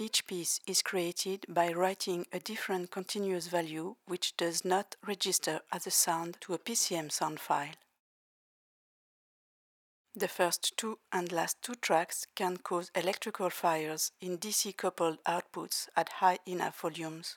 Each 0.00 0.24
piece 0.28 0.60
is 0.64 0.80
created 0.80 1.44
by 1.48 1.72
writing 1.72 2.24
a 2.32 2.38
different 2.38 2.92
continuous 2.92 3.48
value 3.48 3.96
which 4.06 4.36
does 4.36 4.64
not 4.64 4.94
register 5.04 5.60
as 5.72 5.88
a 5.88 5.90
sound 5.90 6.36
to 6.42 6.54
a 6.54 6.58
PCM 6.58 7.10
sound 7.10 7.40
file. 7.40 7.74
The 10.14 10.28
first 10.28 10.76
two 10.76 11.00
and 11.12 11.32
last 11.32 11.60
two 11.62 11.74
tracks 11.74 12.26
can 12.36 12.58
cause 12.58 12.92
electrical 12.94 13.50
fires 13.50 14.12
in 14.20 14.38
DC 14.38 14.76
coupled 14.76 15.18
outputs 15.24 15.88
at 15.96 16.20
high 16.20 16.38
enough 16.46 16.80
volumes. 16.80 17.36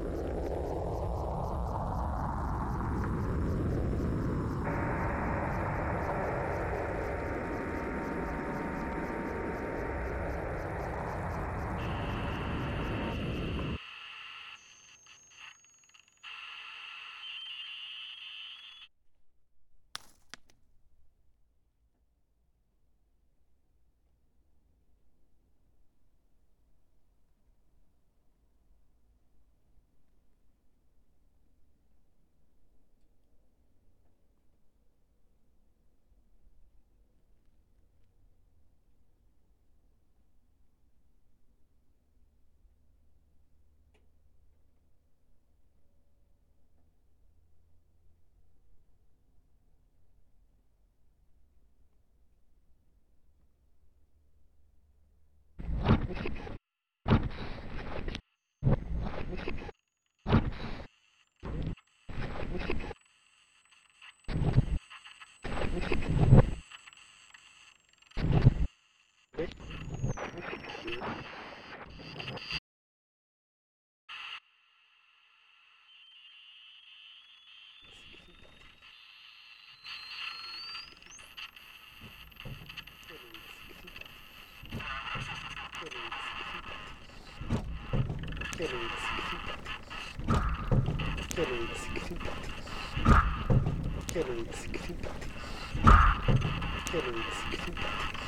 Can't 96.91 97.05
really 97.05 97.23
see 97.31 98.20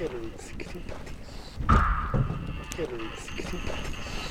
Killer 0.00 0.20
is 0.34 0.52
creepy. 0.56 0.94
Killer 2.70 3.00
is 3.12 3.28
creepy. 3.36 4.29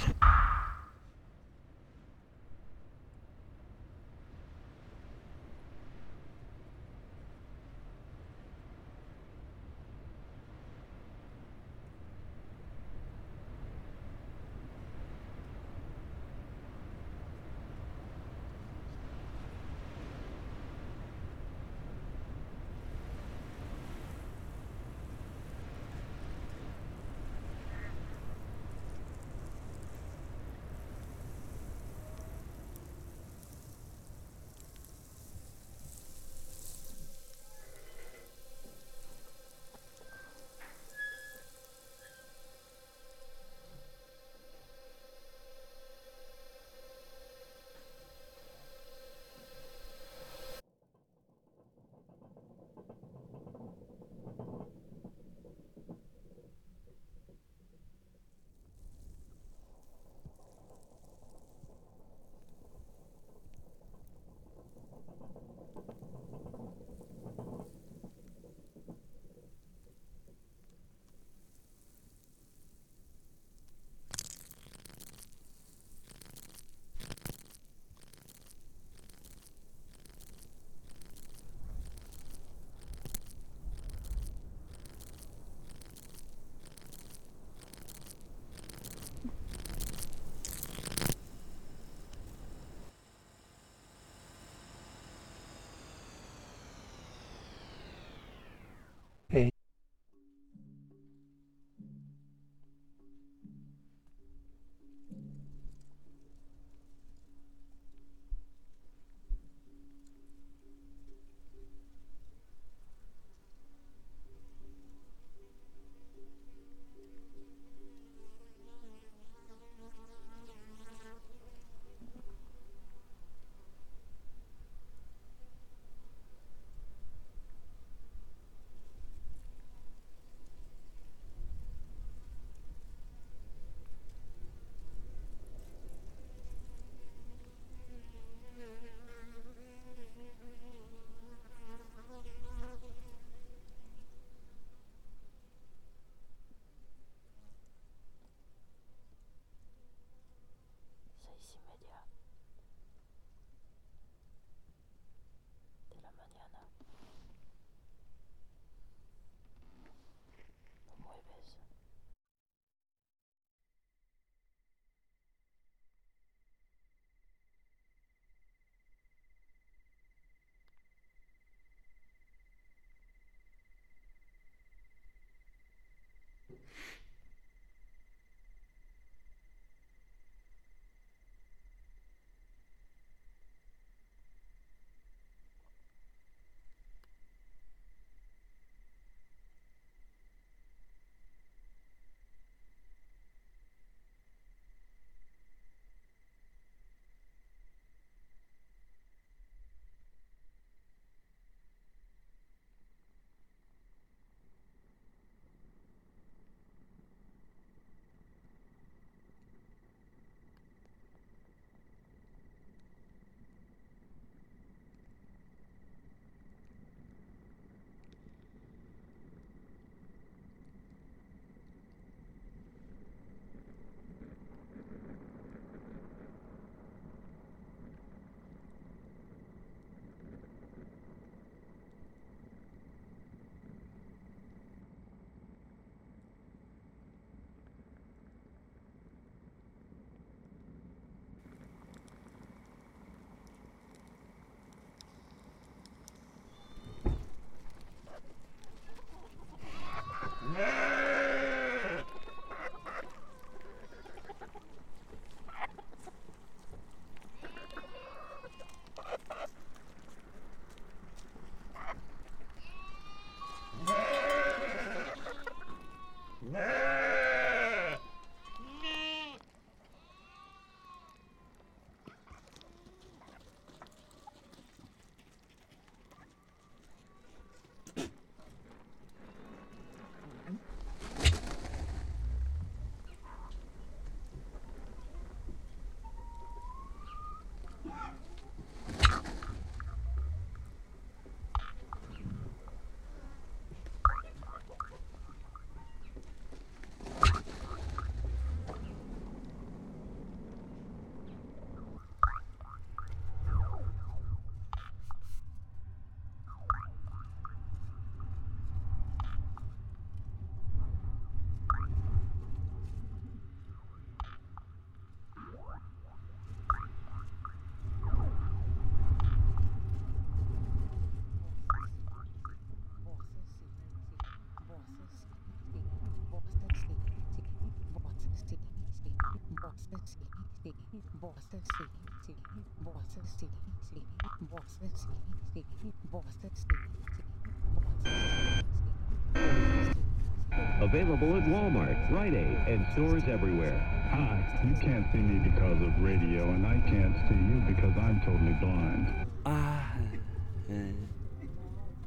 Available 340.82 341.38
at 341.38 341.44
Walmart, 341.44 342.12
Rite 342.12 342.34
Aid, 342.34 342.58
and 342.68 342.86
stores 342.92 343.24
everywhere. 343.30 343.80
Hi, 344.12 344.44
you 344.66 344.76
can't 344.82 345.06
see 345.14 345.20
me 345.20 345.40
because 345.50 345.82
of 345.82 346.02
radio, 346.02 346.44
and 346.50 346.68
I 346.68 346.78
can't 346.90 347.16
see 347.30 347.36
you 347.36 347.64
because 347.66 347.96
I'm 347.98 348.20
totally 348.22 348.54
blind. 348.60 349.08
Ah, 349.46 349.96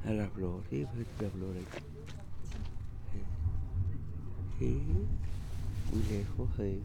era 0.04 0.28
flor, 0.34 0.62
y 0.70 0.86
fue 1.16 1.30
flor 1.30 1.56
aquí. 1.56 1.82
Sí, 4.58 4.82
muy 5.90 6.02
lejos, 6.10 6.50
sí. 6.58 6.82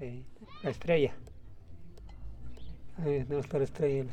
Eh, 0.00 0.22
la 0.62 0.70
estrella. 0.70 1.12
Eh, 3.04 3.26
la 3.28 3.64
estrella. 3.64 4.04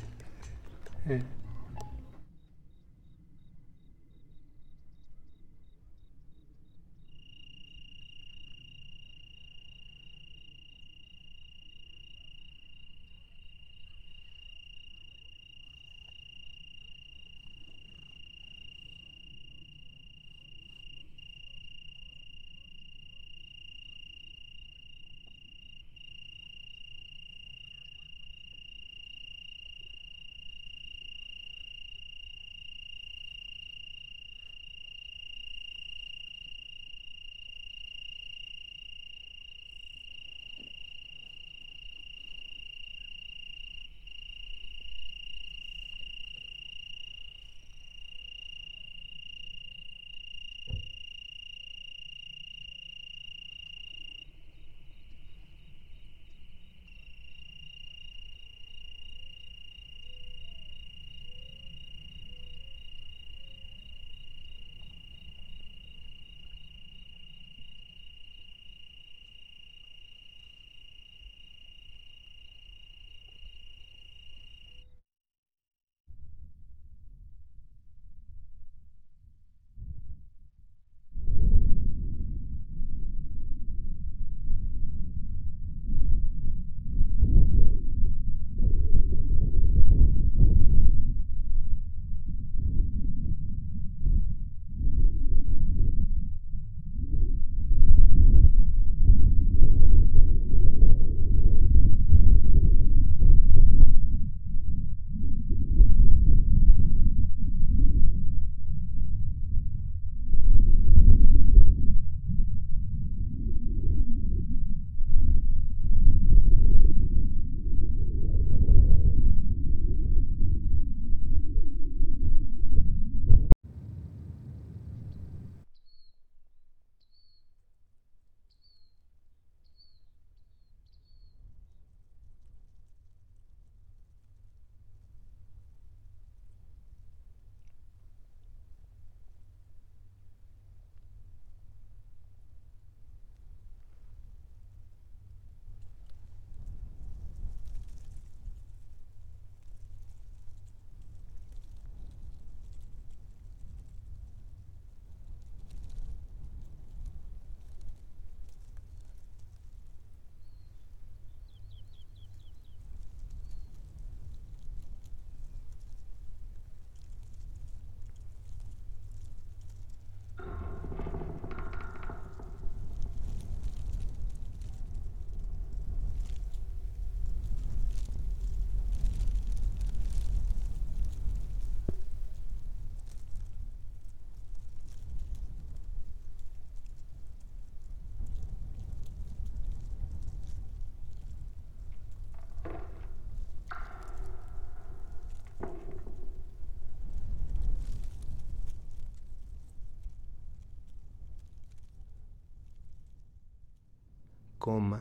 Coma, 204.66 205.00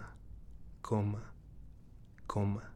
coma, 0.82 1.22
coma. 2.26 2.73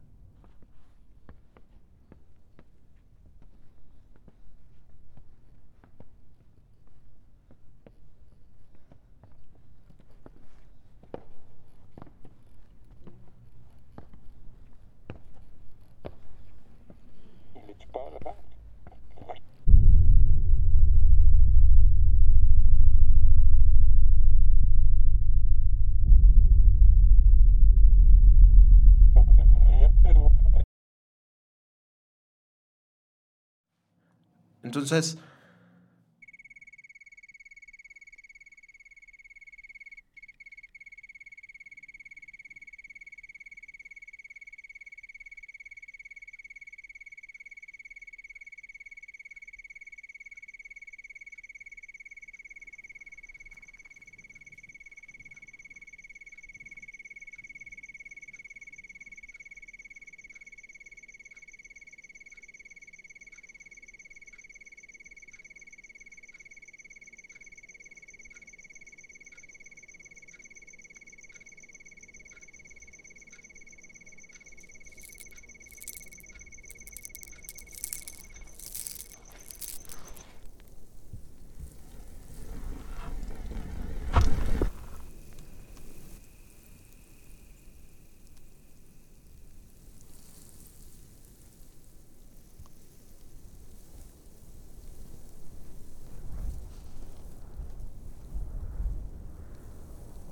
Entonces, 34.92 35.18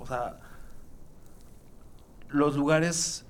o 0.07 0.09
sea, 0.09 0.39
los 2.29 2.55
lugares 2.55 3.25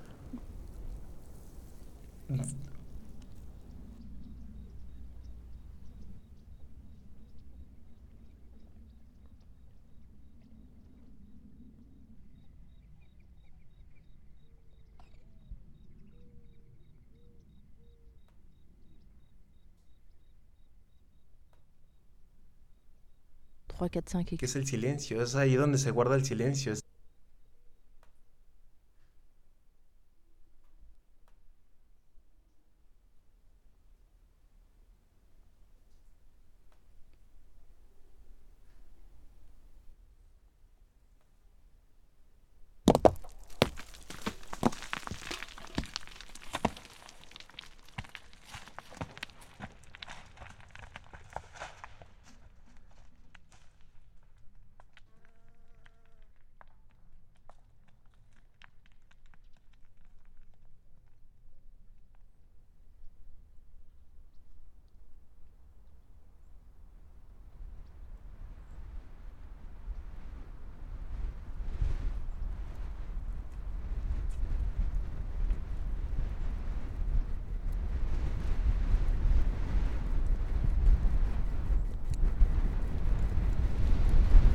¿Qué 24.36 24.46
es 24.46 24.56
el 24.56 24.66
silencio? 24.66 25.22
Es 25.22 25.34
ahí 25.34 25.54
donde 25.56 25.78
se 25.78 25.90
guarda 25.90 26.14
el 26.16 26.24
silencio. 26.24 26.72
Es- 26.72 26.82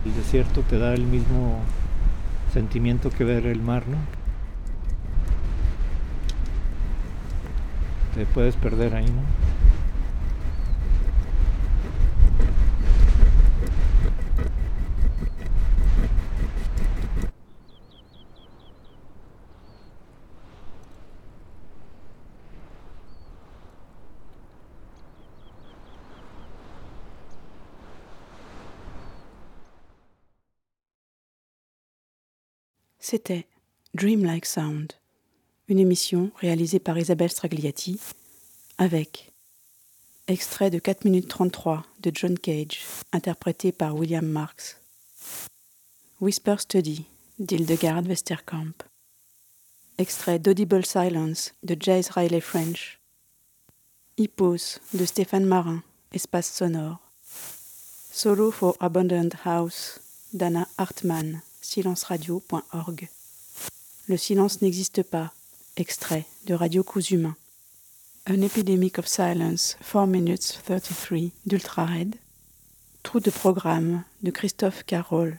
El 0.05 0.13
desierto 0.33 0.63
te 0.63 0.79
da 0.79 0.95
el 0.95 1.05
mismo 1.05 1.59
sentimiento 2.51 3.11
que 3.11 3.23
ver 3.23 3.45
el 3.45 3.61
mar, 3.61 3.83
¿no? 3.87 3.97
Te 8.15 8.25
puedes 8.25 8.55
perder 8.55 8.95
ahí, 8.95 9.05
¿no? 9.05 9.42
C'était 33.13 33.45
Dreamlike 33.93 34.47
Sound, 34.47 34.91
une 35.67 35.77
émission 35.77 36.31
réalisée 36.37 36.79
par 36.79 36.97
Isabelle 36.97 37.29
Stragliati 37.29 37.99
avec 38.79 39.31
extrait 40.27 40.71
de 40.71 40.79
4 40.79 41.05
minutes 41.05 41.27
33 41.27 41.85
de 41.99 42.11
John 42.11 42.39
Cage, 42.39 42.79
interprété 43.11 43.71
par 43.71 43.95
William 43.95 44.25
Marks, 44.25 44.77
Whisper 46.21 46.55
Study 46.57 47.05
d'Hildegard 47.37 48.01
Westerkamp, 48.01 48.73
extrait 49.99 50.39
d'Audible 50.39 50.83
Silence 50.83 51.53
de 51.61 51.77
Jace 51.79 52.09
Riley 52.09 52.41
French, 52.41 52.99
Hippos 54.17 54.79
de 54.95 55.05
Stéphane 55.05 55.45
Marin, 55.45 55.83
espace 56.13 56.51
sonore, 56.51 56.97
Solo 58.11 58.49
for 58.49 58.75
Abandoned 58.79 59.35
House 59.45 59.99
d'Anna 60.33 60.67
Hartmann, 60.79 61.43
silenceradio.org. 61.63 63.09
Le 64.07 64.17
silence 64.17 64.61
n'existe 64.61 65.01
pas. 65.01 65.33
Extrait 65.77 66.25
de 66.45 66.53
Radio 66.53 66.83
Cousumain. 66.83 67.35
An 68.29 68.41
Epidemic 68.41 68.99
of 68.99 69.07
Silence, 69.07 69.75
4 69.81 70.05
minutes 70.07 70.59
33 70.63 71.31
d'Ultra 71.45 71.85
Red. 71.85 72.15
Trou 73.01 73.19
de 73.19 73.31
programme 73.31 74.03
de 74.21 74.31
Christophe 74.31 74.83
Carroll. 74.83 75.37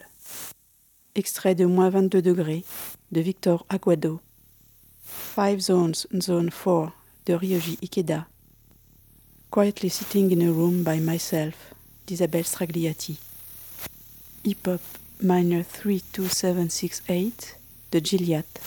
Extrait 1.15 1.55
de 1.55 1.65
moins 1.65 1.89
22 1.89 2.21
degrés 2.21 2.65
de 3.11 3.21
Victor 3.21 3.65
Aguado. 3.69 4.19
Five 5.03 5.61
Zones, 5.61 6.07
Zone 6.21 6.49
4 6.51 6.91
de 7.25 7.33
Ryoji 7.33 7.77
Ikeda. 7.81 8.27
Quietly 9.51 9.89
Sitting 9.89 10.31
in 10.31 10.41
a 10.41 10.51
Room 10.51 10.83
by 10.83 10.99
Myself 10.99 11.55
d'Isabelle 12.05 12.45
Stragliati. 12.45 13.17
Hip 14.43 14.67
Hop 14.67 14.81
Minor 15.21 15.63
32768 15.63 17.57
de 17.91 17.99
Gilliatt. 17.99 18.61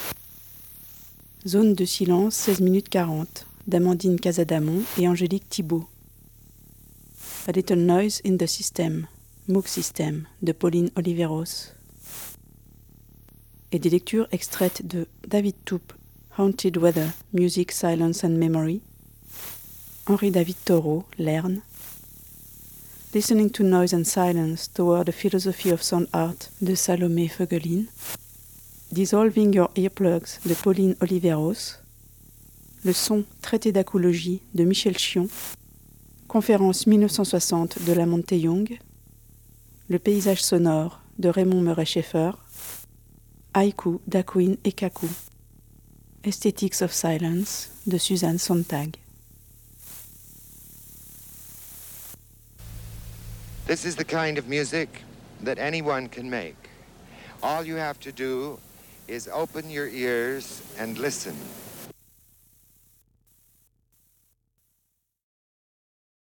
Zone 1.47 1.75
de 1.75 1.85
silence 1.85 2.35
16 2.37 2.61
minutes 2.61 2.89
40 2.89 3.47
d'Amandine 3.67 4.19
Casadamon 4.19 4.83
et 4.99 5.09
Angélique 5.09 5.49
Thibault. 5.49 5.87
A 7.47 7.53
Little 7.53 7.79
Noise 7.79 8.21
in 8.27 8.37
the 8.37 8.47
System, 8.47 9.07
MOOC 9.49 9.69
System 9.69 10.27
de 10.43 10.53
Pauline 10.53 10.91
Oliveros. 10.97 11.73
et 13.71 13.79
des 13.79 13.91
lectures 13.91 14.27
extraites 14.33 14.87
de 14.87 15.07
David 15.27 15.55
Toupe, 15.67 15.93
Haunted 16.39 16.77
Weather, 16.79 17.11
Music, 17.35 17.71
Silence 17.73 18.25
and 18.25 18.31
Memory, 18.39 18.81
Henri 20.07 20.31
David 20.31 20.57
Thoreau, 20.65 21.05
Lerne, 21.19 21.61
Listening 23.15 23.49
to 23.49 23.65
Noise 23.65 23.95
and 23.95 24.05
Silence 24.05 24.69
Toward 24.69 25.07
the 25.07 25.13
Philosophy 25.13 25.71
of 25.71 25.83
Sound 25.83 26.09
Art 26.13 26.51
de 26.61 26.75
Salomé 26.75 27.27
Feugelin, 27.27 27.87
Dissolving 28.93 29.55
Your 29.55 29.71
Earplugs 29.77 30.41
de 30.45 30.55
Pauline 30.55 30.95
Oliveros, 31.01 31.79
Le 32.85 32.93
son 32.93 33.25
traité 33.41 33.73
d'acologie 33.73 34.43
de 34.55 34.65
Michel 34.65 34.99
Chion, 34.99 35.27
Conférence 36.29 36.87
1960 36.87 37.83
de 37.87 37.93
Lamont 37.95 38.23
Young, 38.31 38.79
Le 39.89 39.99
paysage 39.99 40.43
sonore 40.43 41.01
de 41.19 41.31
Raymond 41.31 41.63
Murray-Schaeffer, 41.63 42.33
Haïku 43.55 44.01
d'Aquin 44.07 44.57
et 44.65 44.73
Kaku, 44.73 45.09
Aesthetics 46.25 46.83
of 46.83 46.93
Silence 46.93 47.71
de 47.87 47.97
Suzanne 47.97 48.37
Sontag. 48.37 48.97
This 53.69 53.85
is 53.85 53.97
the 53.97 54.05
kind 54.05 54.39
of 54.39 54.49
music 54.49 55.03
that 55.43 55.59
anyone 55.59 56.09
can 56.09 56.31
make. 56.31 56.57
All 57.43 57.63
you 57.63 57.75
have 57.75 58.01
to 58.01 58.11
do 58.11 58.59
is 59.09 59.29
open 59.31 59.69
your 59.69 59.89
ears 59.89 60.63
and 60.79 60.97
listen. 60.97 61.37